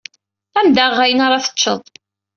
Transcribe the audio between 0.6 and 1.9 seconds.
am-d-aɣeɣ ayen ara teččeḍ.